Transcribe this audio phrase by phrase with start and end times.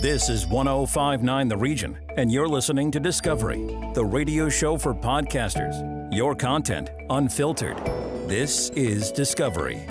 [0.00, 6.12] This is 1059 The Region, and you're listening to Discovery, the radio show for podcasters.
[6.14, 7.78] Your content unfiltered.
[8.28, 9.86] This is Discovery.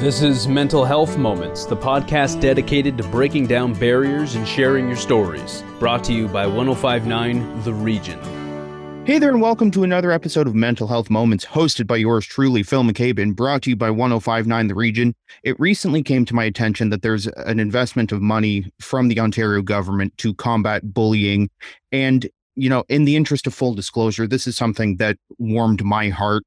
[0.00, 4.98] This is Mental Health Moments, the podcast dedicated to breaking down barriers and sharing your
[4.98, 5.64] stories.
[5.78, 8.35] Brought to you by 1059 The Region.
[9.06, 12.64] Hey there, and welcome to another episode of Mental Health Moments, hosted by yours truly,
[12.64, 15.14] Phil McCabe, and brought to you by 1059 The Region.
[15.44, 19.62] It recently came to my attention that there's an investment of money from the Ontario
[19.62, 21.50] government to combat bullying.
[21.92, 26.08] And, you know, in the interest of full disclosure, this is something that warmed my
[26.08, 26.42] heart.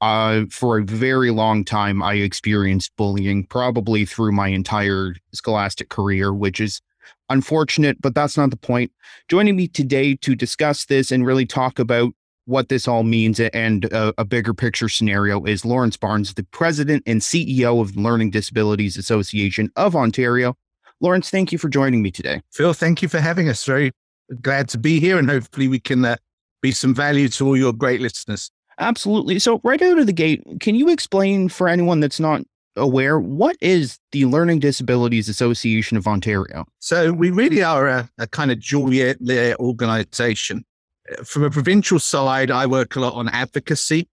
[0.00, 6.34] Uh, for a very long time, I experienced bullying, probably through my entire scholastic career,
[6.34, 6.80] which is
[7.28, 8.92] unfortunate, but that's not the point.
[9.28, 12.12] Joining me today to discuss this and really talk about
[12.46, 17.02] what this all means and a, a, bigger picture scenario is Lawrence Barnes, the president
[17.06, 20.56] and CEO of the Learning Disabilities Association of Ontario.
[21.00, 22.42] Lawrence, thank you for joining me today.
[22.52, 23.64] Phil, thank you for having us.
[23.64, 23.92] Very
[24.42, 26.16] glad to be here, and hopefully we can uh,
[26.60, 28.50] be some value to all your great listeners.
[28.78, 29.38] Absolutely.
[29.38, 32.42] So, right out of the gate, can you explain for anyone that's not
[32.76, 36.66] aware, what is the Learning Disabilities Association of Ontario?
[36.78, 39.18] So we really are a, a kind of Juliet
[39.58, 40.64] organization.
[41.24, 44.08] From a provincial side, I work a lot on advocacy.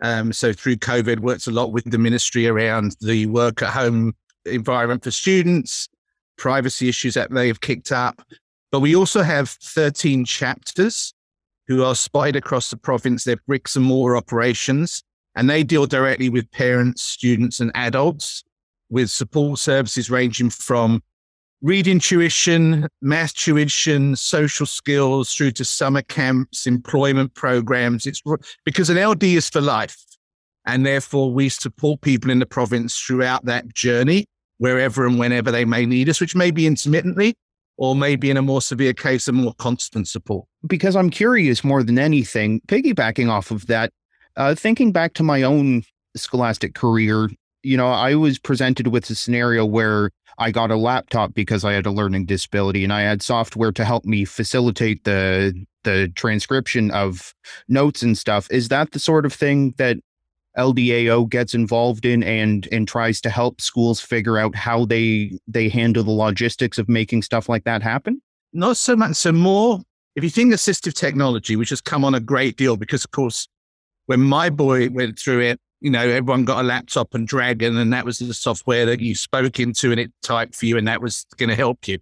[0.00, 4.14] Um, so through COVID, worked a lot with the ministry around the work at home
[4.46, 5.88] environment for students,
[6.36, 8.22] privacy issues that they have kicked up.
[8.70, 11.12] But we also have 13 chapters
[11.66, 13.24] who are spread across the province.
[13.24, 15.02] They're bricks and mortar operations
[15.38, 18.42] and they deal directly with parents, students, and adults
[18.90, 21.00] with support services ranging from
[21.62, 28.04] reading tuition, math tuition, social skills through to summer camps, employment programs.
[28.04, 28.20] It's
[28.64, 29.96] because an LD is for life.
[30.66, 35.64] And therefore, we support people in the province throughout that journey, wherever and whenever they
[35.64, 37.36] may need us, which may be intermittently
[37.76, 40.48] or maybe in a more severe case, a more constant support.
[40.66, 43.92] Because I'm curious more than anything, piggybacking off of that,
[44.38, 45.82] uh, thinking back to my own
[46.16, 47.28] scholastic career,
[47.62, 51.72] you know, I was presented with a scenario where I got a laptop because I
[51.72, 56.90] had a learning disability and I had software to help me facilitate the the transcription
[56.92, 57.34] of
[57.68, 58.48] notes and stuff.
[58.50, 59.96] Is that the sort of thing that
[60.56, 65.68] LDAO gets involved in and and tries to help schools figure out how they they
[65.68, 68.22] handle the logistics of making stuff like that happen?
[68.52, 69.16] Not so much.
[69.16, 69.80] So more
[70.14, 73.48] if you think assistive technology, which has come on a great deal because of course
[74.08, 77.92] when my boy went through it, you know, everyone got a laptop and Dragon, and
[77.92, 81.02] that was the software that you spoke into and it typed for you, and that
[81.02, 81.98] was going to help you.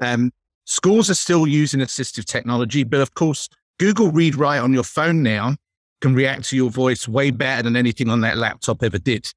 [0.00, 0.32] Um,
[0.64, 3.48] schools are still using assistive technology, but of course,
[3.78, 5.54] Google Read Write on your phone now
[6.00, 9.32] can react to your voice way better than anything on that laptop ever did.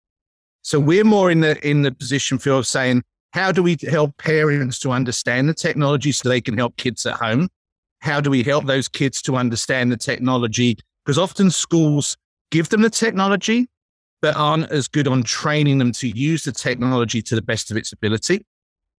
[0.63, 3.03] So we're more in the in the position, Phil, of saying,
[3.33, 7.17] how do we help parents to understand the technology so they can help kids at
[7.17, 7.49] home?
[7.99, 12.17] How do we help those kids to understand the technology because often schools
[12.51, 13.69] give them the technology,
[14.21, 17.77] but aren't as good on training them to use the technology to the best of
[17.77, 18.45] its ability.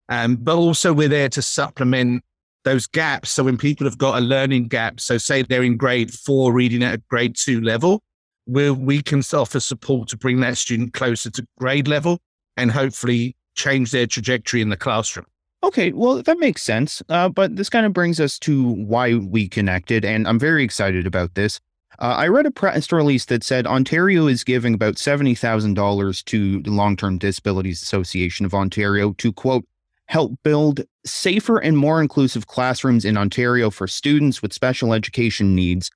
[0.09, 2.25] Um, but also, we're there to supplement
[2.65, 3.29] those gaps.
[3.29, 6.83] So when people have got a learning gap, so say they're in grade four reading
[6.83, 8.03] at a grade two level,
[8.47, 12.21] we we can offer support to bring that student closer to grade level
[12.57, 15.27] and hopefully change their trajectory in the classroom.
[15.63, 17.03] Okay, well, that makes sense.
[17.11, 21.07] Uh, but this kind of brings us to why we connected, and I'm very excited
[21.07, 21.61] about this.
[22.01, 26.71] Uh, I read a press release that said Ontario is giving about $70,000 to the
[26.71, 29.65] Long Term Disabilities Association of Ontario to, quote,
[30.07, 35.91] help build safer and more inclusive classrooms in Ontario for students with special education needs.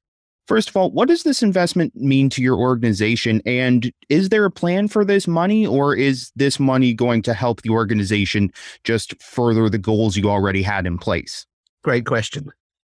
[0.48, 3.40] First of all, what does this investment mean to your organization?
[3.46, 7.62] And is there a plan for this money, or is this money going to help
[7.62, 8.52] the organization
[8.82, 11.46] just further the goals you already had in place?
[11.84, 12.50] Great question.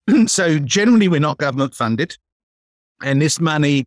[0.27, 2.15] so, generally, we're not government funded.
[3.03, 3.85] And this money,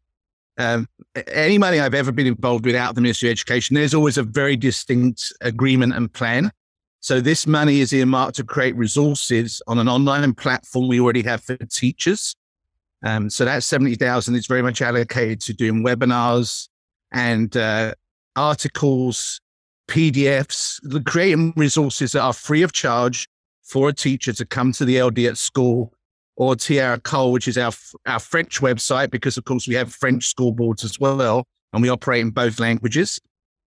[0.58, 0.88] um,
[1.28, 4.18] any money I've ever been involved with out of the Ministry of Education, there's always
[4.18, 6.50] a very distinct agreement and plan.
[7.00, 11.42] So this money is earmarked to create resources on an online platform we already have
[11.42, 12.36] for teachers.
[13.02, 16.68] Um, so that 70,000 is very much allocated to doing webinars
[17.10, 17.94] and uh,
[18.36, 19.40] articles,
[19.88, 23.28] PDFs, creating resources that are free of charge
[23.64, 25.92] for a teacher to come to the LD at school
[26.36, 27.72] or TA@l'école, which is our
[28.06, 31.88] our French website, because of course we have French school boards as well, and we
[31.88, 33.20] operate in both languages.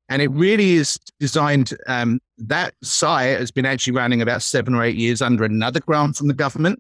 [0.08, 1.72] And it really is designed.
[1.86, 6.16] Um, that site has been actually running about seven or eight years under another grant
[6.16, 6.78] from the government,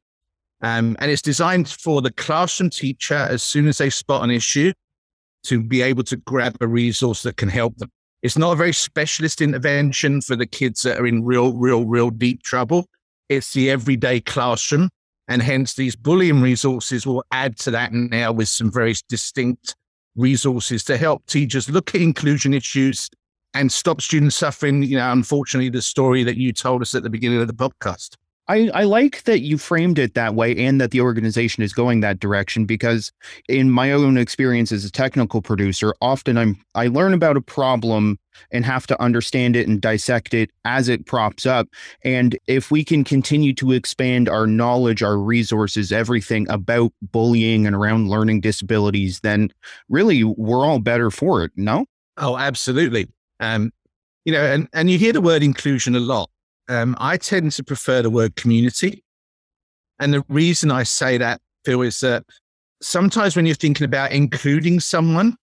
[0.60, 4.72] um, and it's designed for the classroom teacher as soon as they spot an issue
[5.44, 7.90] to be able to grab a resource that can help them.
[8.22, 12.10] It's not a very specialist intervention for the kids that are in real, real, real
[12.10, 12.86] deep trouble.
[13.28, 14.88] It's the everyday classroom.
[15.28, 19.76] And hence, these bullying resources will add to that now with some very distinct
[20.16, 23.08] resources to help teachers look at inclusion issues
[23.54, 24.82] and stop students suffering.
[24.82, 28.16] You know, unfortunately, the story that you told us at the beginning of the podcast.
[28.48, 32.00] I, I like that you framed it that way and that the organization is going
[32.00, 33.12] that direction because
[33.48, 38.18] in my own experience as a technical producer, often I'm I learn about a problem
[38.50, 41.68] and have to understand it and dissect it as it props up.
[42.04, 47.76] And if we can continue to expand our knowledge, our resources, everything about bullying and
[47.76, 49.50] around learning disabilities, then
[49.88, 51.86] really we're all better for it, no?
[52.16, 53.08] Oh, absolutely.
[53.38, 53.70] Um,
[54.24, 56.28] you know, and, and you hear the word inclusion a lot.
[56.68, 59.02] Um, I tend to prefer the word community.
[59.98, 62.24] And the reason I say that, Phil, is that
[62.80, 65.36] sometimes when you're thinking about including someone,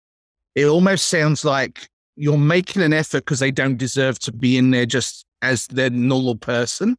[0.55, 4.71] it almost sounds like you're making an effort because they don't deserve to be in
[4.71, 6.97] there just as their normal person.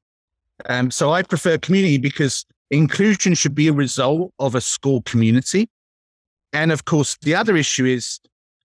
[0.69, 5.69] Um, so I prefer community because inclusion should be a result of a school community.
[6.53, 8.21] And of course, the other issue is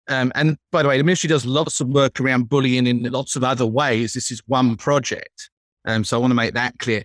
[0.08, 3.36] um, and by the way, the ministry does lots of work around bullying in lots
[3.36, 4.14] of other ways.
[4.14, 5.50] This is one project.
[5.86, 7.04] Um, so I want to make that clear.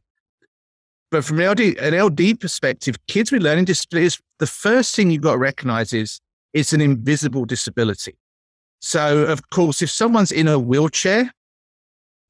[1.11, 5.23] But from an LD, an LD perspective, kids with learning disabilities, the first thing you've
[5.23, 6.21] got to recognize is
[6.53, 8.17] it's an invisible disability.
[8.81, 11.33] So, of course, if someone's in a wheelchair,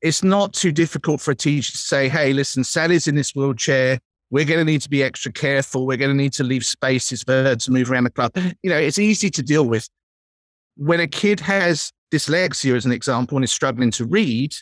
[0.00, 3.98] it's not too difficult for a teacher to say, hey, listen, Sally's in this wheelchair.
[4.30, 5.86] We're going to need to be extra careful.
[5.86, 8.32] We're going to need to leave spaces for her to move around the club.
[8.62, 9.88] You know, it's easy to deal with
[10.78, 14.54] when a kid has dyslexia, as an example, and is struggling to read,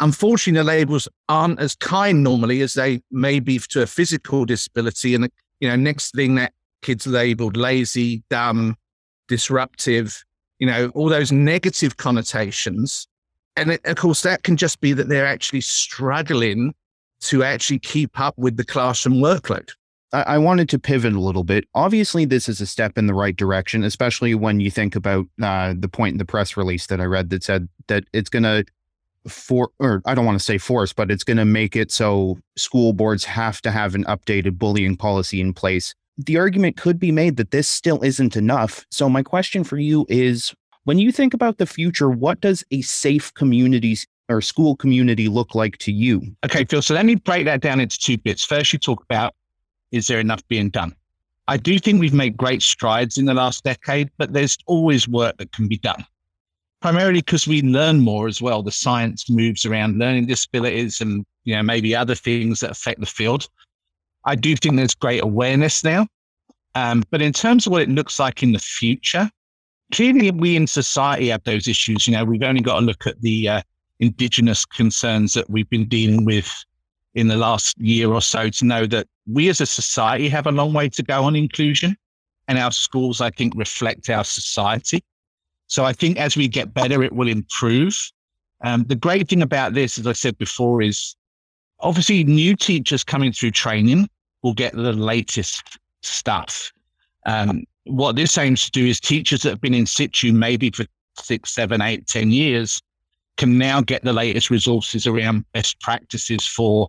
[0.00, 5.14] unfortunately, the labels aren't as kind normally as they may be to a physical disability.
[5.14, 5.30] And,
[5.60, 6.52] you know, next thing that
[6.82, 8.76] kid's labeled lazy, dumb,
[9.28, 10.24] disruptive,
[10.58, 13.06] you know, all those negative connotations.
[13.56, 16.74] And it, of course, that can just be that they're actually struggling
[17.20, 19.70] to actually keep up with the classroom workload.
[20.22, 21.64] I wanted to pivot a little bit.
[21.74, 25.74] Obviously, this is a step in the right direction, especially when you think about uh,
[25.76, 28.64] the point in the press release that I read that said that it's going to
[29.28, 32.38] for or I don't want to say force, but it's going to make it so
[32.56, 35.94] school boards have to have an updated bullying policy in place.
[36.18, 38.86] The argument could be made that this still isn't enough.
[38.90, 42.82] So my question for you is when you think about the future, what does a
[42.82, 43.96] safe community
[44.28, 46.22] or school community look like to you?
[46.44, 46.82] Okay, Phil.
[46.82, 48.44] So let me break that down into two bits.
[48.44, 49.34] First, you talk about
[49.94, 50.94] is there enough being done?
[51.46, 55.36] I do think we've made great strides in the last decade, but there's always work
[55.38, 56.04] that can be done.
[56.80, 58.62] Primarily because we learn more as well.
[58.62, 63.06] The science moves around learning disabilities and you know maybe other things that affect the
[63.06, 63.48] field.
[64.24, 66.06] I do think there's great awareness now.
[66.74, 69.30] Um, but in terms of what it looks like in the future,
[69.92, 72.06] clearly we in society have those issues.
[72.06, 73.62] You know, we've only got to look at the uh,
[74.00, 76.50] indigenous concerns that we've been dealing with
[77.14, 80.52] in the last year or so to know that we as a society have a
[80.52, 81.96] long way to go on inclusion.
[82.46, 85.02] And our schools, I think, reflect our society.
[85.66, 87.96] So I think as we get better, it will improve.
[88.62, 91.16] Um, the great thing about this, as I said before, is
[91.80, 94.08] obviously new teachers coming through training
[94.42, 96.70] will get the latest stuff.
[97.24, 100.84] Um, what this aims to do is teachers that have been in situ maybe for
[101.18, 102.82] six, seven, eight, ten years
[103.36, 106.88] can now get the latest resources around best practices for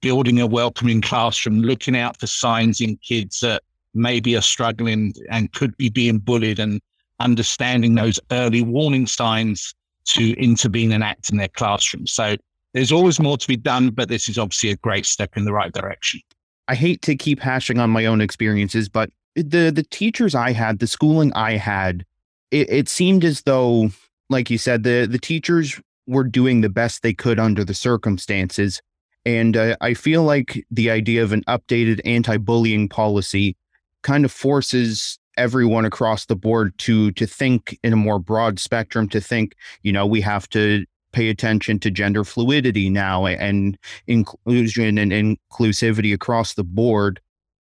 [0.00, 3.62] building a welcoming classroom, looking out for signs in kids that
[3.94, 6.80] maybe are struggling and could be being bullied and
[7.20, 12.06] understanding those early warning signs to intervene and act in their classroom.
[12.06, 12.36] So
[12.72, 15.52] there's always more to be done, but this is obviously a great step in the
[15.52, 16.20] right direction.
[16.68, 20.78] I hate to keep hashing on my own experiences, but the the teachers I had,
[20.78, 22.04] the schooling I had,
[22.50, 23.90] it, it seemed as though
[24.32, 28.82] like you said, the the teachers were doing the best they could under the circumstances.
[29.24, 33.56] And uh, I feel like the idea of an updated anti-bullying policy
[34.02, 39.08] kind of forces everyone across the board to to think in a more broad spectrum.
[39.10, 44.98] To think, you know, we have to pay attention to gender fluidity now and inclusion
[44.98, 47.20] and inclusivity across the board.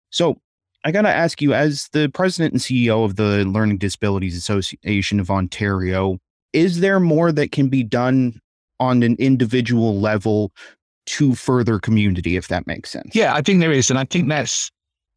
[0.09, 0.39] So
[0.83, 5.19] I got to ask you, as the president and CEO of the Learning Disabilities Association
[5.19, 6.17] of Ontario,
[6.53, 8.39] is there more that can be done
[8.79, 10.51] on an individual level
[11.05, 13.15] to further community, if that makes sense?
[13.15, 13.89] Yeah, I think there is.
[13.89, 14.71] And I think that's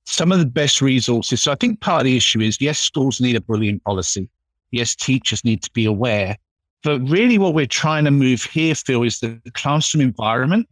[0.07, 1.43] some of the best resources.
[1.43, 4.29] So I think part of the issue is yes, schools need a bullying policy.
[4.71, 6.37] Yes, teachers need to be aware.
[6.83, 10.69] But really, what we're trying to move here, Phil, is the classroom environment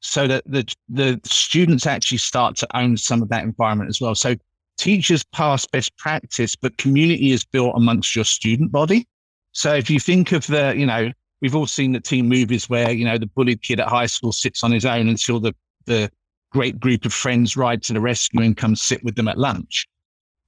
[0.00, 4.14] so that the, the students actually start to own some of that environment as well.
[4.14, 4.36] So
[4.76, 9.06] teachers pass best practice, but community is built amongst your student body.
[9.52, 12.90] So if you think of the, you know, we've all seen the teen movies where,
[12.90, 15.54] you know, the bullied kid at high school sits on his own until the,
[15.86, 16.10] the
[16.50, 19.86] great group of friends ride to the rescue and come sit with them at lunch.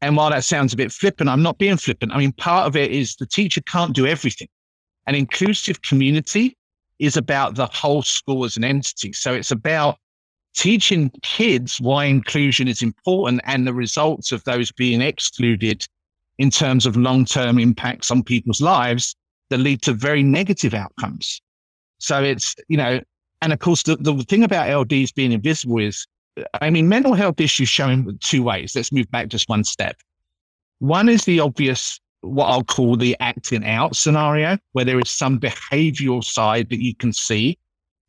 [0.00, 2.12] And while that sounds a bit flippant, I'm not being flippant.
[2.12, 4.49] I mean, part of it is the teacher can't do everything.
[5.06, 6.56] An inclusive community
[6.99, 9.12] is about the whole school as an entity.
[9.12, 9.96] So it's about
[10.54, 15.87] teaching kids why inclusion is important and the results of those being excluded
[16.38, 19.14] in terms of long term impacts on people's lives
[19.50, 21.41] that lead to very negative outcomes.
[21.99, 23.00] So it's, you know,
[23.43, 26.07] and of course, the, the thing about LDs being invisible is,
[26.61, 28.75] I mean, mental health issues show in two ways.
[28.75, 29.97] Let's move back just one step.
[30.81, 35.38] One is the obvious, what I'll call the acting out scenario, where there is some
[35.38, 37.59] behavioral side that you can see.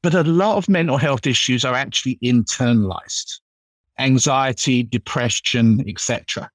[0.01, 3.39] But a lot of mental health issues are actually internalized
[3.98, 6.50] anxiety, depression, etc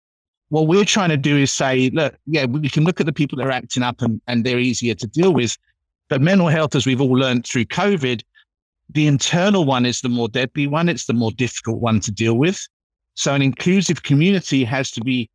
[0.50, 3.38] what we're trying to do is say, look, yeah, we can look at the people
[3.38, 5.56] that are acting up and, and they're easier to deal with.
[6.08, 8.22] But mental health, as we've all learned through COVID,
[8.90, 10.88] the internal one is the more deadly one.
[10.88, 12.66] It's the more difficult one to deal with.
[13.14, 15.30] So an inclusive community has to be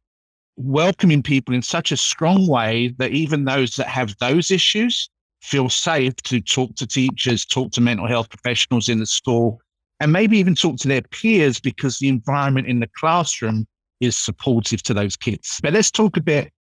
[0.57, 5.09] welcoming people in such a strong way that even those that have those issues
[5.41, 9.61] feel safe to talk to teachers, talk to mental health professionals in the school,
[10.01, 13.65] and maybe even talk to their peers because the environment in the classroom
[13.99, 15.59] is supportive to those kids.
[15.61, 16.51] But let's talk a bit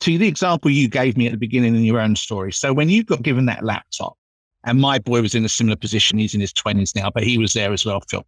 [0.00, 2.52] to the example you gave me at the beginning in your own story.
[2.52, 4.16] So when you got given that laptop,
[4.64, 7.38] and my boy was in a similar position, he's in his 20s now, but he
[7.38, 8.24] was there as well, Phil.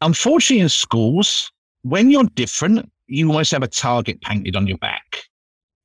[0.00, 1.50] Unfortunately, in schools,
[1.82, 5.22] when you're different, you almost have a target painted on your back.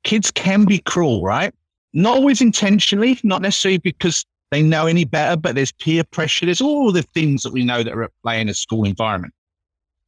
[0.04, 1.54] Kids can be cruel, right?
[1.94, 6.46] Not always intentionally, not necessarily because they know any better, but there's peer pressure.
[6.46, 9.34] There's all the things that we know that are at play in a school environment.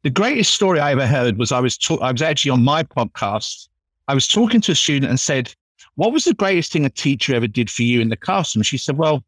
[0.03, 2.84] The greatest story I ever heard was I was ta- I was actually on my
[2.84, 3.68] podcast.
[4.08, 5.53] I was talking to a student and said,
[5.96, 8.77] "What was the greatest thing a teacher ever did for you in the classroom?" She
[8.77, 9.25] said, "Well,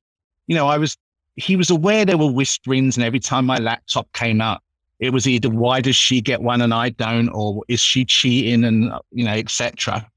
[0.48, 0.96] you know, I was."
[1.36, 4.64] He was aware there were whisperings, and every time my laptop came up,
[5.00, 8.64] it was either why does she get one and I don't, or is she cheating,
[8.64, 10.10] and you know, etc.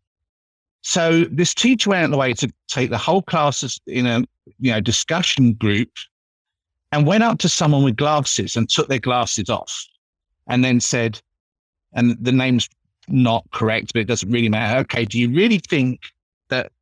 [0.83, 4.21] So this teacher went out the way to take the whole class in a
[4.61, 5.91] you know discussion group,
[6.93, 9.89] and went up to someone with glasses and took their glasses off
[10.47, 11.21] and then said,
[11.93, 12.69] and the name's
[13.09, 14.81] not correct, but it doesn't really matter.
[14.81, 16.01] Okay, do you really think
[16.49, 16.73] that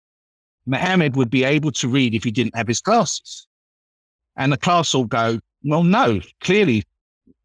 [0.67, 3.47] Mohammed would be able to read if he didn't have his glasses?
[4.37, 6.85] And the class will go, well, no, clearly,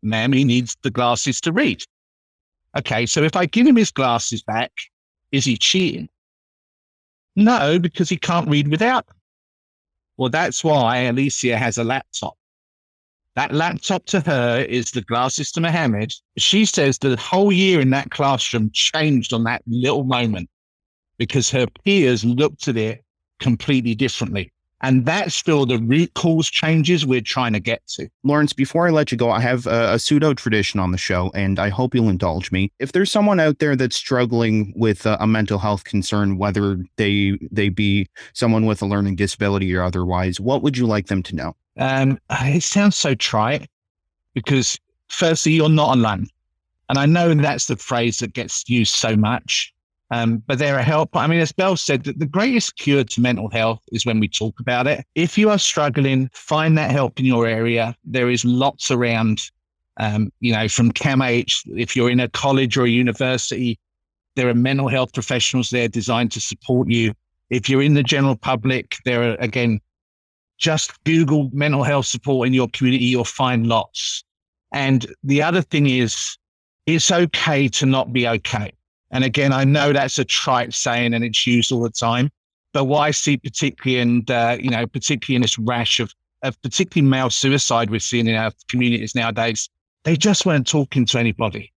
[0.01, 1.83] ma'am, he needs the glasses to read.
[2.77, 4.71] Okay, so if I give him his glasses back,
[5.31, 6.09] is he cheating?
[7.35, 9.15] No, because he can't read without them.
[10.17, 12.36] Well, that's why Alicia has a laptop.
[13.37, 16.11] That laptop to her is the glasses to Mohammed.
[16.39, 20.49] She says the whole year in that classroom changed on that little moment
[21.19, 23.03] because her peers looked at it
[23.39, 24.51] completely differently.
[24.81, 28.09] And that's still the root cause changes we're trying to get to.
[28.23, 31.31] Lawrence, before I let you go, I have a, a, pseudo tradition on the show,
[31.35, 32.71] and I hope you'll indulge me.
[32.79, 37.37] If there's someone out there that's struggling with a, a mental health concern, whether they
[37.51, 41.35] they be someone with a learning disability or otherwise, what would you like them to
[41.35, 41.55] know?
[41.77, 43.69] Um, it sounds so trite
[44.33, 44.79] because,
[45.09, 46.27] firstly, you're not alone.
[46.89, 49.73] And I know that's the phrase that gets used so much.
[50.09, 51.15] Um, but they're a help.
[51.17, 54.29] I mean, as Bell said, that the greatest cure to mental health is when we
[54.29, 55.05] talk about it.
[55.15, 57.93] If you are struggling, find that help in your area.
[58.05, 59.41] There is lots around,
[59.99, 61.63] um, you know, from CAMH.
[61.77, 63.77] If you're in a college or a university,
[64.37, 67.13] there are mental health professionals there designed to support you.
[67.49, 69.81] If you're in the general public, there are, again,
[70.57, 74.23] just Google mental health support in your community, you'll find lots.
[74.73, 76.37] And the other thing is,
[76.85, 78.71] it's okay to not be okay.
[79.11, 82.29] And again, I know that's a trite saying and it's used all the time.
[82.73, 86.61] But what I see particularly, and uh, you know, particularly in this rash of, of
[86.61, 89.69] particularly male suicide we're seeing in our communities nowadays,
[90.03, 91.71] they just weren't talking to anybody.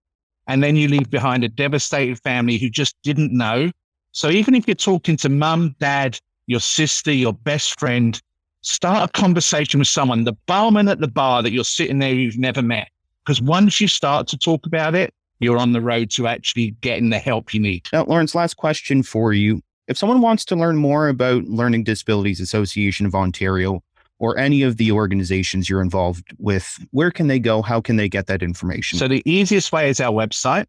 [0.46, 3.70] And then you leave behind a devastated family who just didn't know.
[4.12, 8.20] So even if you're talking to mum, dad, your sister, your best friend,
[8.62, 12.38] Start a conversation with someone, the barman at the bar that you're sitting there you've
[12.38, 12.88] never met.
[13.25, 17.11] Because once you start to talk about it, you're on the road to actually getting
[17.11, 17.87] the help you need.
[17.93, 19.62] Now, Lawrence, last question for you.
[19.88, 23.83] If someone wants to learn more about Learning Disabilities Association of Ontario
[24.19, 27.62] or any of the organizations you're involved with, where can they go?
[27.62, 28.99] How can they get that information?
[28.99, 30.67] So the easiest way is our website,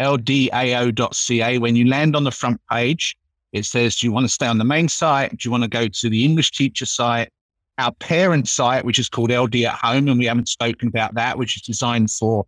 [0.00, 1.58] ldao.ca.
[1.58, 3.16] When you land on the front page,
[3.58, 5.30] it says, do you want to stay on the main site?
[5.30, 7.28] Do you want to go to the English teacher site?
[7.78, 11.38] Our parent site, which is called LD at Home, and we haven't spoken about that,
[11.38, 12.46] which is designed for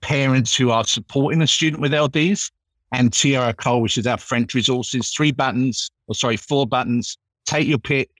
[0.00, 2.50] parents who are supporting a student with LDs,
[2.92, 7.78] and TA@l'école, which is our French resources, three buttons, or sorry, four buttons, take your
[7.78, 8.10] pick,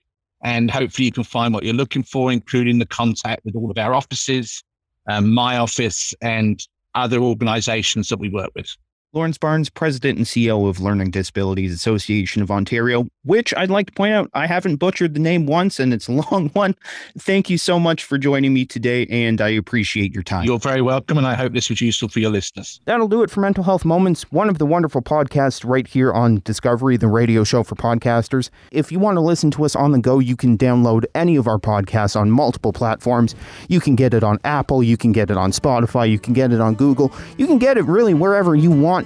[0.43, 3.77] and hopefully you can find what you're looking for, including the contact with all of
[3.77, 4.63] our offices,
[5.09, 8.75] um, my office, and other organizations that we work with.
[9.13, 13.91] Lawrence Barnes, President and CEO of Learning Disabilities Association of Ontario, which I'd like to
[13.91, 16.75] point out, I haven't butchered the name once and it's a long one.
[17.17, 20.45] Thank you so much for joining me today, and I appreciate your time.
[20.45, 22.79] You're very welcome, and I hope this was useful for your listeners.
[22.85, 26.41] That'll do it for Mental Health Moments, one of the wonderful podcasts right here on
[26.45, 28.49] Discovery, the radio show for podcasters.
[28.71, 31.47] If you want to listen to us on the go, you can download any of
[31.47, 33.35] our podcasts on multiple platforms.
[33.67, 36.53] You can get it on Apple, you can get it on Spotify, you can get
[36.53, 39.00] it on Google, you can get it really wherever you want.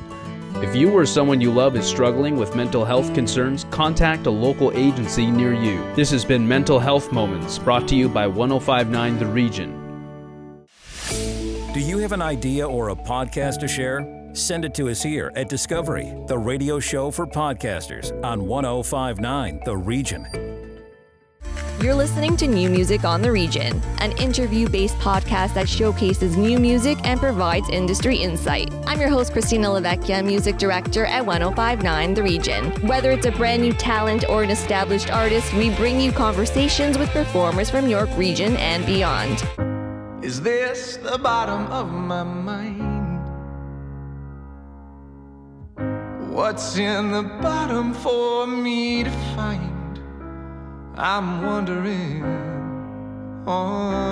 [0.63, 4.71] If you or someone you love is struggling with mental health concerns, contact a local
[4.71, 5.83] agency near you.
[5.95, 10.65] This has been Mental Health Moments, brought to you by 1059 The Region.
[11.73, 14.31] Do you have an idea or a podcast to share?
[14.33, 19.75] Send it to us here at Discovery, the radio show for podcasters on 1059 The
[19.75, 20.64] Region.
[21.81, 26.57] You're listening to New Music on the Region, an interview based podcast that showcases new
[26.57, 28.73] music and provides industry insight.
[28.87, 32.71] I'm your host, Christina Lavecchia, music director at 1059 The Region.
[32.87, 37.09] Whether it's a brand new talent or an established artist, we bring you conversations with
[37.09, 39.43] performers from York Region and beyond.
[40.23, 43.21] Is this the bottom of my mind?
[46.33, 49.74] What's in the bottom for me to find?
[50.97, 52.23] I'm wondering.
[53.47, 54.05] Oh.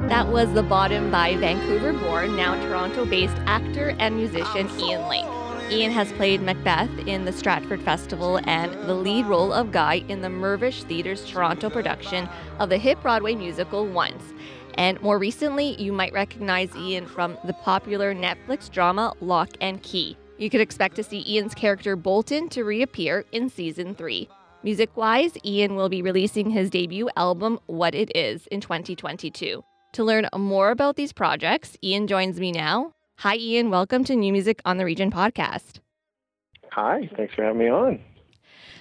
[0.00, 5.26] That was The Bottom by Vancouver born, now Toronto based actor and musician Ian Lake.
[5.70, 10.22] Ian has played Macbeth in the Stratford Festival and the lead role of Guy in
[10.22, 12.26] the Mirvish Theatre's Toronto production
[12.58, 14.32] of the hit Broadway musical Once.
[14.74, 20.16] And more recently, you might recognize Ian from the popular Netflix drama Locke and Key.
[20.38, 24.28] You could expect to see Ian's character Bolton to reappear in season 3.
[24.62, 29.64] Music wise, Ian will be releasing his debut album, What It Is, in 2022.
[29.94, 32.92] To learn more about these projects, Ian joins me now.
[33.18, 33.68] Hi, Ian.
[33.70, 35.80] Welcome to New Music on the Region podcast.
[36.70, 38.00] Hi, thanks for having me on.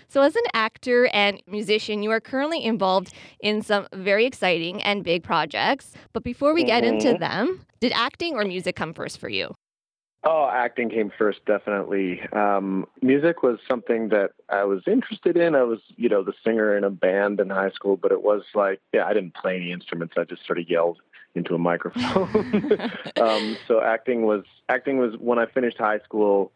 [0.09, 5.03] So, as an actor and musician, you are currently involved in some very exciting and
[5.03, 5.93] big projects.
[6.13, 7.19] But before we get into Mhm.
[7.19, 9.55] them, did acting or music come first for you?
[10.23, 12.21] Oh, acting came first, definitely.
[12.33, 15.55] Um, music was something that I was interested in.
[15.55, 18.43] I was, you know, the singer in a band in high school, but it was
[18.55, 20.15] like, yeah, I didn't play any instruments.
[20.17, 20.99] I just sort of yelled
[21.35, 22.91] into a microphone.
[23.21, 26.51] um, so acting was acting was when I finished high school.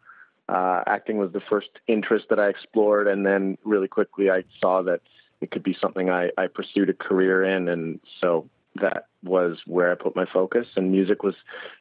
[0.50, 4.82] Uh, acting was the first interest that I explored, and then really quickly I saw
[4.82, 5.02] that
[5.40, 9.92] it could be something I, I pursued a career in, and so that was where
[9.92, 10.68] I put my focus.
[10.76, 11.36] And music was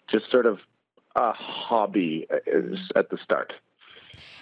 [0.09, 0.61] just sort of
[1.17, 3.53] a hobby uh, is at the start.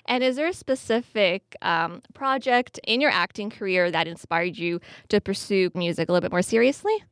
[0.06, 5.20] And is there a specific um, project in your acting career that inspired you to
[5.20, 7.04] pursue music a little bit more seriously?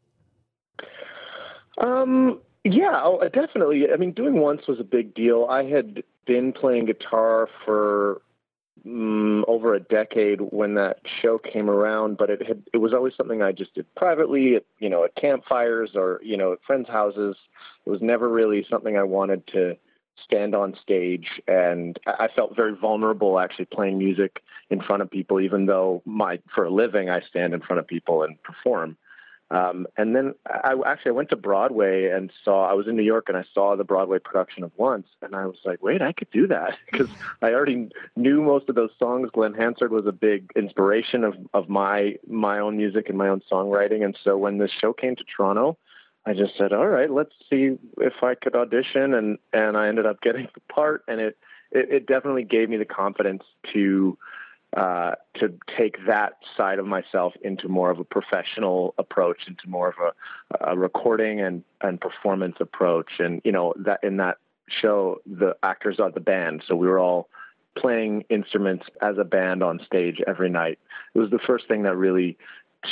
[1.78, 3.84] Um, yeah, oh, definitely.
[3.92, 5.46] I mean, doing once was a big deal.
[5.50, 8.22] I had been playing guitar for
[8.86, 13.14] um, over a decade when that show came around, but it had it was always
[13.16, 16.88] something I just did privately, at, you know, at campfires or you know, at friends'
[16.88, 17.36] houses.
[17.84, 19.76] It was never really something I wanted to
[20.22, 25.40] stand on stage, and I felt very vulnerable actually playing music in front of people,
[25.40, 28.96] even though my for a living I stand in front of people and perform.
[29.48, 33.04] Um, and then I actually I went to Broadway and saw I was in New
[33.04, 36.12] York and I saw the Broadway production of Once and I was like, wait, I
[36.12, 37.08] could do that because
[37.40, 39.30] I already knew most of those songs.
[39.32, 43.40] Glen Hansard was a big inspiration of of my my own music and my own
[43.50, 44.04] songwriting.
[44.04, 45.78] And so when this show came to Toronto,
[46.26, 49.14] I just said, all right, let's see if I could audition.
[49.14, 51.38] And and I ended up getting the part, and it
[51.70, 54.18] it, it definitely gave me the confidence to
[54.76, 59.88] uh, to take that side of myself into more of a professional approach, into more
[59.88, 63.12] of a, a recording and, and performance approach.
[63.18, 66.62] And, you know, that in that show, the actors are the band.
[66.66, 67.28] So we were all
[67.76, 70.78] playing instruments as a band on stage every night.
[71.14, 72.36] It was the first thing that really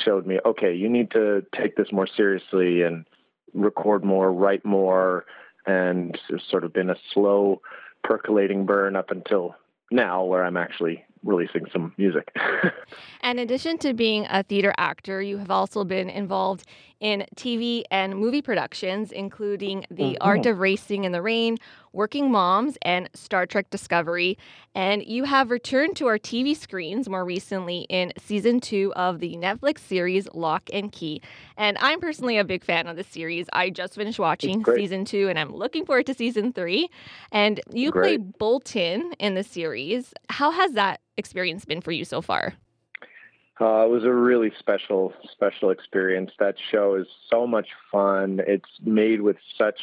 [0.04, 3.04] showed me, okay, you need to take this more seriously and
[3.52, 5.26] record more, write more.
[5.66, 7.62] And it's sort of been a slow
[8.02, 9.56] percolating burn up until
[9.90, 12.34] now where I'm actually releasing some music.
[13.22, 16.64] In addition to being a theater actor, you have also been involved
[17.00, 20.16] in TV and movie productions, including The Mhm.
[20.20, 21.58] Art of Racing in the Rain,
[21.92, 24.38] Working Moms, and Star Trek Discovery.
[24.74, 29.36] And you have returned to our TV screens more recently in season two of the
[29.36, 31.20] Netflix series Locke and Key.
[31.56, 33.46] And I'm personally a big fan of the series.
[33.52, 36.88] I just finished watching season two and I'm looking forward to season three.
[37.32, 40.12] And you play Bolton in the series.
[40.30, 42.54] How has that experience been for you so far?
[43.60, 46.32] Uh, it was a really special, special experience.
[46.40, 48.40] That show is so much fun.
[48.46, 49.78] It's made with such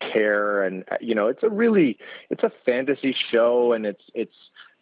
[0.00, 1.98] care, and you know, it's a really,
[2.30, 4.34] it's a fantasy show, and it's, it's,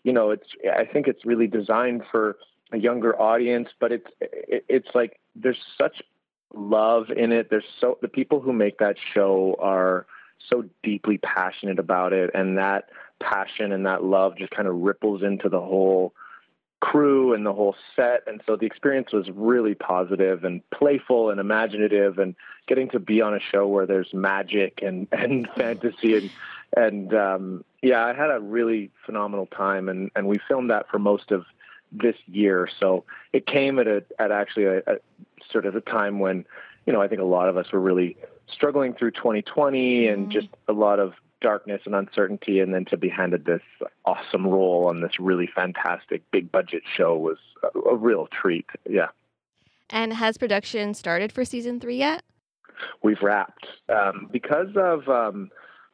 [0.04, 0.46] you know, it's.
[0.72, 2.36] I think it's really designed for
[2.72, 6.00] a younger audience, but it's, it's like there's such
[6.54, 7.50] love in it.
[7.50, 10.06] There's so the people who make that show are
[10.48, 12.88] so deeply passionate about it, and that
[13.22, 16.12] passion and that love just kind of ripples into the whole
[16.80, 18.22] crew and the whole set.
[18.26, 22.34] And so the experience was really positive and playful and imaginative and
[22.66, 26.30] getting to be on a show where there's magic and, and fantasy and,
[26.76, 30.98] and, um, yeah, I had a really phenomenal time and, and we filmed that for
[30.98, 31.44] most of
[31.92, 32.68] this year.
[32.80, 34.96] So it came at a, at actually a, a
[35.50, 36.44] sort of a time when,
[36.86, 38.16] you know, I think a lot of us were really
[38.50, 40.32] struggling through 2020 and Mhm.
[40.32, 43.60] just a lot of darkness and uncertainty and then to be handed this
[44.06, 49.08] awesome role on this really fantastic big budget show was a, a real treat yeah
[49.90, 52.22] And has production started for season three yet?
[53.02, 55.50] we've wrapped um, because of um,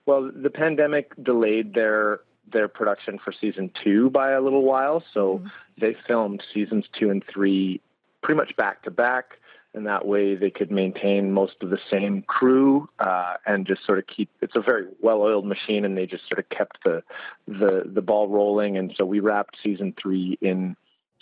[0.07, 5.39] well the pandemic delayed their their production for season two by a little while so
[5.39, 5.51] Mhm.
[5.81, 7.81] they filmed seasons two and three
[8.23, 9.39] pretty much back to back
[9.75, 13.99] and that way they could maintain most of the same crew uh, and just sort
[13.99, 17.03] of keep it's a very well-oiled machine and they just sort of kept the
[17.47, 18.77] the the ball rolling.
[18.77, 20.77] And so we wrapped season three in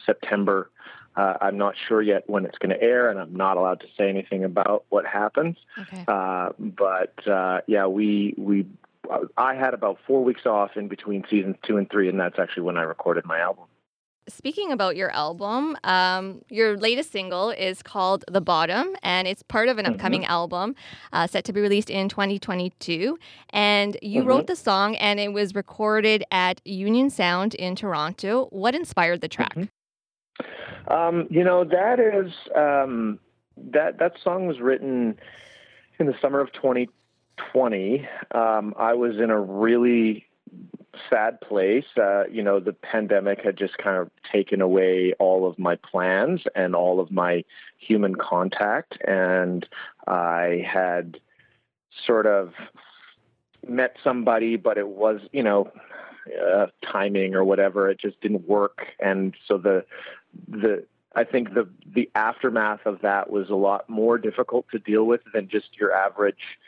[0.05, 0.71] september.
[1.17, 3.87] Uh, i'm not sure yet when it's going to air and i'm not allowed to
[3.97, 5.57] say anything about what happens.
[5.79, 6.05] Okay.
[6.07, 8.67] uh, but uh, yeah we we
[9.37, 12.63] i had about four weeks off in between seasons two and three and that's actually
[12.63, 13.65] when i recorded my album
[14.29, 19.69] Speaking about your album, um, your latest single is called The Bottom, and it's part
[19.69, 19.93] of an Mhm.
[19.93, 20.75] upcoming album
[21.13, 23.19] uh, set to be released in 2022.
[23.51, 24.27] And you Mhm.
[24.27, 28.47] wrote the song, and it was recorded at Union Sound in Toronto.
[28.51, 29.55] What inspired the track?
[29.55, 29.69] Mhm.
[30.89, 33.21] Um, you know, that is um,
[33.57, 35.17] that that song was written
[36.01, 38.07] in the summer of 2020.
[38.33, 40.26] Um, I was in a really
[41.11, 41.85] sad place.
[41.97, 46.43] Uh, you know, the pandemic had just kind of taken away all of my plans
[46.55, 47.45] and all of my
[47.79, 49.67] human contact, and
[50.07, 51.19] I had
[52.07, 52.53] sort of
[53.67, 55.71] met somebody, but it was, you know,
[56.41, 57.89] uh, timing or whatever.
[57.89, 59.85] It just didn't work, and so the
[60.49, 65.05] the I think the the aftermath of that was a lot more difficult to deal
[65.05, 66.59] with than just your average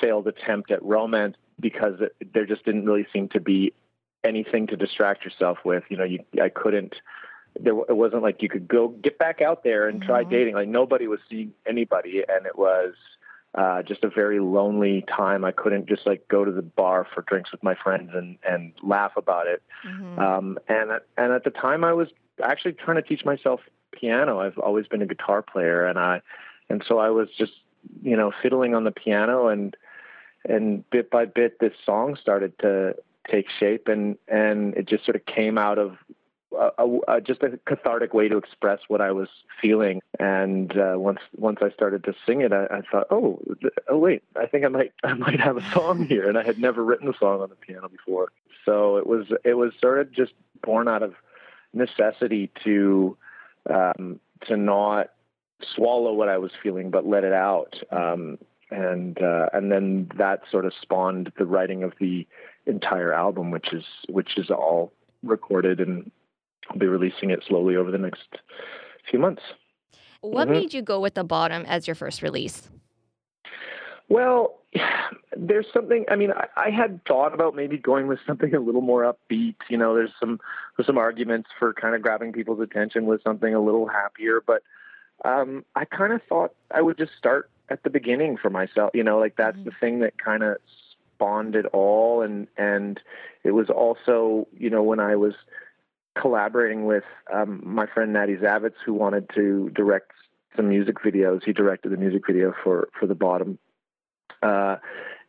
[0.00, 3.72] failed attempt at romance because it, there just didn't really seem to be
[4.22, 5.84] anything to distract yourself with.
[5.88, 6.94] You know, you I couldn't.
[7.58, 10.30] There, it wasn't like you could go get back out there and try Mhm.
[10.30, 10.54] dating.
[10.54, 12.94] Like nobody was seeing anybody, and it was
[13.54, 15.44] uh, just a very lonely time.
[15.44, 18.72] I couldn't just like go to the bar for drinks with my friends and and
[18.82, 19.62] laugh about it.
[19.86, 20.18] Mhm.
[20.18, 22.08] Um, and and at the time, I was
[22.42, 23.60] actually trying to teach myself
[23.92, 24.40] piano.
[24.40, 26.20] I've always been a guitar player, and I
[26.68, 27.52] and so I was just
[28.02, 29.76] you know fiddling on the piano, and
[30.48, 32.94] and bit by bit, this song started to
[33.30, 35.96] take shape, and and it just sort of came out of.
[36.56, 39.26] A, a, a, just a cathartic way to express what I was
[39.60, 43.72] feeling, and uh, once once I started to sing it, I, I thought, oh, th-
[43.88, 46.60] oh wait, I think I might I might have a song here, and I had
[46.60, 48.28] never written a song on the piano before,
[48.64, 51.14] so it was it was sort of just born out of
[51.72, 53.16] necessity to
[53.68, 55.10] um, to not
[55.74, 57.76] swallow what I was feeling, but let it out.
[57.90, 58.38] Um,
[58.70, 62.26] and uh, and then that sort of spawned the writing of the
[62.66, 66.10] entire album, which is which is all recorded, and
[66.70, 68.26] I'll be releasing it slowly over the next
[69.10, 69.42] few months.
[70.20, 70.52] What Mhm.
[70.52, 72.70] made you go with The Bottom as your first release?
[74.08, 74.60] Well,
[75.36, 76.04] there's something.
[76.08, 79.56] I mean, I, I had thought about maybe going with something a little more upbeat.
[79.68, 80.40] You know, there's some
[80.76, 84.62] there's some arguments for kind of grabbing people's attention with something a little happier, but
[85.24, 88.90] um, I kind of thought I would just start at the beginning for myself.
[88.94, 89.64] You know, like that's Mhm.
[89.64, 90.58] the thing that kind of
[91.14, 93.00] spawned it all, and and
[93.42, 95.34] it was also you know when I was
[96.14, 100.12] collaborating with um, my friend Natty Zavitz, who wanted to direct
[100.56, 101.42] some music videos.
[101.44, 103.58] He directed the music video for for the bottom
[104.44, 104.76] uh,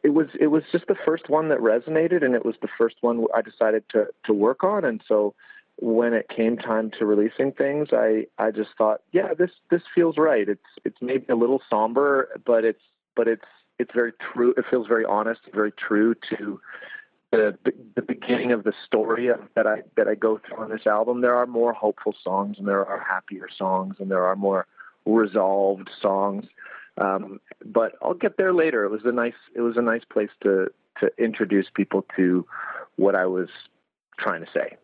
[0.04, 2.98] it was it was just the first one that resonated, and it was the first
[3.02, 4.86] one I decided to to work on.
[4.86, 5.34] And so
[5.78, 10.18] when it came time to releasing things, I I just thought, yeah, this this feels
[10.18, 10.48] right.
[10.48, 12.82] It's it's maybe a little somber, but it's
[13.16, 13.46] but it's
[13.78, 14.54] it's very true.
[14.58, 16.60] It feels very honest, very true to
[17.32, 17.58] the
[17.96, 21.22] the beginning of the story that I that I go through on this album.
[21.22, 24.68] There are more hopeful songs, and there are happier songs, and there are more
[25.06, 26.46] resolved songs.
[26.98, 28.86] Um, but I'll get there later.
[28.86, 32.46] It was a nice it was a nice place to to introduce people to
[32.96, 33.50] what I was
[34.18, 34.78] trying to say.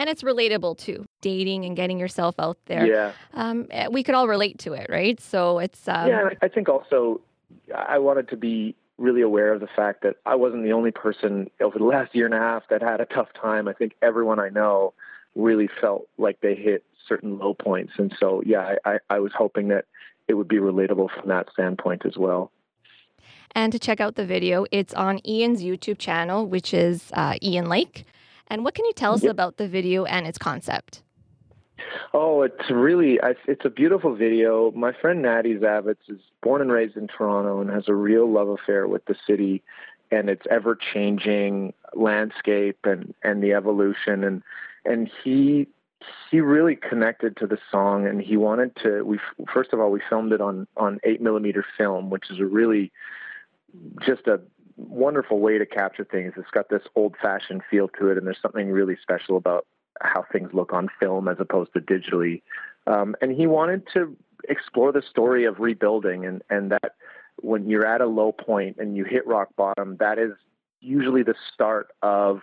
[0.00, 2.86] And it's relatable too, dating and getting yourself out there.
[2.86, 3.12] Yeah.
[3.34, 5.20] Um, eh, we could all relate to it, right?
[5.20, 5.86] So it's.
[5.86, 7.20] Um, yeah, I think also
[7.76, 11.50] I wanted to be really aware of the fact that I wasn't the only person
[11.60, 13.68] over the last year and a half that had a tough time.
[13.68, 14.94] I think everyone I know
[15.36, 17.92] really felt like they hit certain low points.
[17.98, 19.84] And so, yeah, I, I was hoping that
[20.28, 22.50] it would be relatable from that standpoint as well.
[23.52, 27.68] And to check out the video, it's on Ian's YouTube channel, which is uh, Ian
[27.68, 28.06] Lake.
[28.50, 29.30] And what can you tell us yep.
[29.30, 31.02] about the video and its concept?
[32.12, 34.70] Oh, it's really it's a beautiful video.
[34.72, 38.48] My friend Natty Zavitz is born and raised in Toronto and has a real love
[38.48, 39.62] affair with the city
[40.10, 44.42] and its ever changing landscape and and the evolution and
[44.84, 45.68] and he
[46.30, 49.18] he really connected to the song and he wanted to we
[49.52, 52.90] first of all we filmed it on on 8 millimeter film which is a really
[54.04, 54.40] just a
[54.76, 58.40] wonderful way to capture things it's got this old fashioned feel to it and there's
[58.40, 59.66] something really special about
[60.00, 62.42] how things look on film as opposed to digitally.
[62.86, 64.16] Um, and he wanted to
[64.48, 66.94] explore the story of rebuilding and, and that
[67.36, 70.32] when you're at a low point and you hit rock bottom, that is
[70.80, 72.40] usually the start of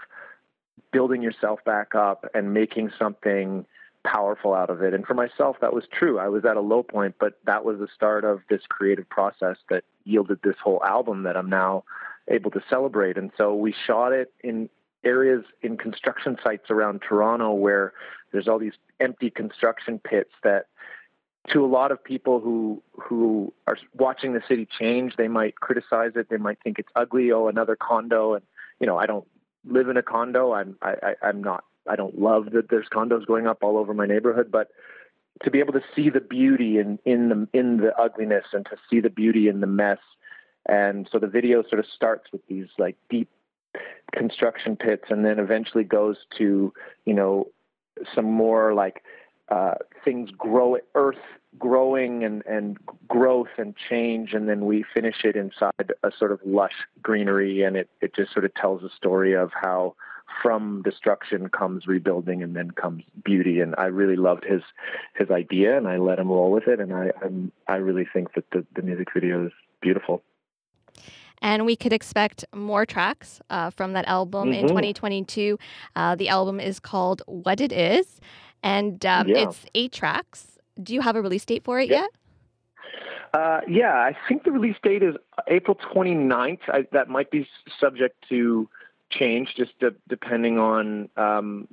[0.92, 3.66] building yourself back up and making something
[4.06, 4.94] powerful out of it.
[4.94, 6.18] And for myself, that was true.
[6.20, 9.58] I was at a low point, but that was the start of this creative process
[9.70, 11.84] that yielded this whole album that I'm now
[12.30, 13.18] able to celebrate.
[13.18, 14.70] And so we shot it in
[15.04, 17.94] areas in construction sites around Toronto where
[18.32, 20.66] there's all these empty construction pits that
[21.50, 26.12] to a lot of people who who are watching the city change, they might criticize
[26.16, 26.30] it.
[26.30, 27.32] They might think it's ugly.
[27.32, 28.34] Oh, another condo.
[28.34, 28.44] And
[28.80, 29.26] you know, I don't
[29.66, 30.54] live in a condo.
[30.54, 31.64] I'm I, I, I'm not.
[31.90, 34.52] I don't love that there's condos going up all over my neighborhood.
[34.52, 34.70] But
[35.44, 38.78] to be able to see the beauty in in the in the ugliness and to
[38.90, 40.00] see the beauty in the mess.
[40.68, 43.30] And so the video sort of starts with these like deep
[44.14, 46.74] construction pits and then eventually goes to
[47.06, 47.48] you know
[48.16, 49.04] some more like
[49.50, 51.18] uh, things grow earth
[51.58, 52.78] growing and, and
[53.08, 54.34] growth and change.
[54.34, 57.64] And then we finish it inside a sort of lush greenery.
[57.64, 59.96] And it, it just sort of tells a story of how
[60.44, 63.62] from destruction comes rebuilding and then comes beauty.
[63.62, 64.62] And I really loved his
[65.16, 66.80] his idea and I let him roll with it.
[66.80, 70.24] And I I'm, I really think that the, the music video is beautiful
[71.42, 74.62] and we could expect more tracks uh, from that album mm-hmm.
[74.62, 75.58] in 2022.
[75.96, 78.20] Uh, the album is called What It Is,
[78.64, 79.44] and um, yeah.
[79.44, 80.58] it's eight tracks.
[80.82, 82.02] Do you have a release date for it yeah.
[82.02, 82.10] yet?
[83.34, 85.16] Uh, yeah, I think the release date is
[85.48, 86.60] April 29th.
[86.70, 87.48] I, that might be
[87.80, 88.70] subject to
[89.10, 91.68] change, just de- depending on um,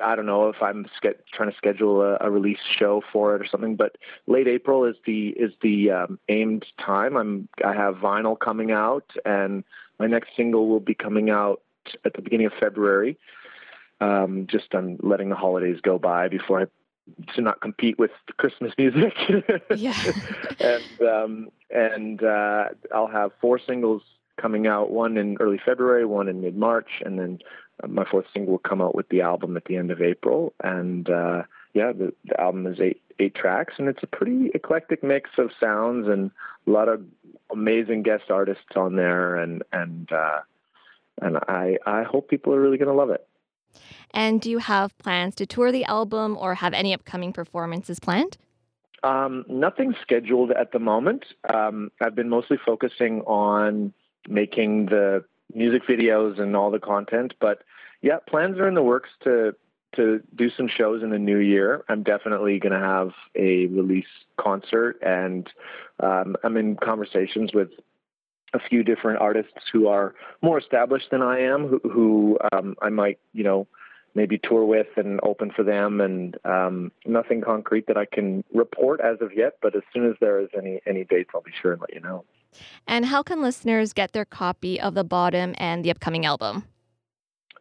[0.00, 3.42] I don't know if I'm ske- trying to schedule a, a, release show for it
[3.42, 7.16] or something, but late April is the is the um, aimed time.
[7.16, 9.64] I'm I have vinyl coming out, and
[9.98, 11.62] my next single will be coming out
[12.04, 13.18] at the beginning of February.
[14.00, 16.66] Um, just on letting the holidays go by before I
[17.34, 19.14] to not compete with Christmas music.
[19.76, 20.12] yeah,
[20.60, 24.02] and um, and uh, I'll have four singles
[24.40, 27.38] coming out, one in early February, one in mid March, and then
[27.86, 31.08] my fourth single will come out with the album at the end of April, and
[31.08, 31.42] uh,
[31.74, 35.50] yeah, the, the album is eight eight tracks, and it's a pretty eclectic mix of
[35.58, 36.30] sounds and
[36.66, 37.04] a lot of
[37.50, 40.40] amazing guest artists on there, and and uh,
[41.20, 43.26] and I I hope people are really going to love it.
[44.12, 48.36] And do you have plans to tour the album or have any upcoming performances planned?
[49.02, 51.24] Um, nothing scheduled at the moment.
[51.52, 53.92] Um, I've been mostly focusing on
[54.28, 57.34] making the music videos and all the content.
[57.40, 57.62] But
[58.00, 59.54] yeah, plans are in the works to
[59.96, 61.84] to do some shows in the new year.
[61.88, 64.06] I'm definitely going to have a release
[64.38, 65.46] concert, and
[66.00, 67.68] um, I'm in conversations with
[68.54, 72.90] a few different artists who are more established than I am, who, who um, I
[72.90, 73.66] might, you know,
[74.14, 76.00] maybe tour with and open for them.
[76.00, 80.16] And um, nothing concrete that I can report as of yet, but as soon as
[80.20, 82.24] there is any any dates, I'll be sure and let you know.
[82.86, 86.64] And how can listeners get their copy of The Bottom and the upcoming album?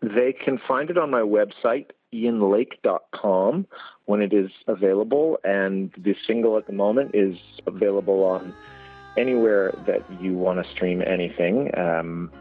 [0.01, 3.67] They can find it on my website, ianlake.com,
[4.05, 5.37] when it is available.
[5.43, 8.53] And the single at the moment is available on
[9.17, 11.69] anywhere that you want to stream anything.
[11.77, 12.31] Um,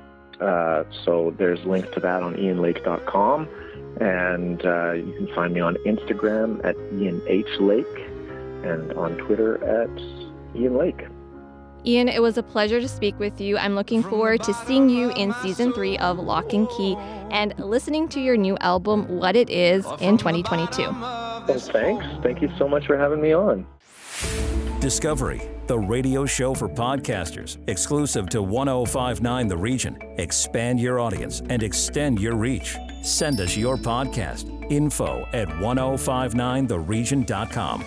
[0.41, 3.47] Uh, so there's links to that on ianlake.com.
[4.01, 7.61] And uh, you can find me on Instagram at Ian H.
[7.61, 7.85] Lake
[8.65, 9.91] and on Twitter at
[10.57, 11.05] Ian Lake.
[11.87, 13.57] Ian, it was a pleasure to speak with you.
[13.57, 16.97] I'm looking forward to seeing you in season three of Locke and Key
[17.31, 20.83] and listening to your new album, What It Is, in 2022.
[20.83, 22.05] Well, thanks.
[22.23, 23.67] Thank you so much for having me on.
[24.81, 29.99] Discovery, the radio show for podcasters, exclusive to 1059 The Region.
[30.19, 32.77] Expand your audience and extend your reach.
[33.03, 34.49] Send us your podcast.
[34.71, 37.85] Info at 1059theregion.com.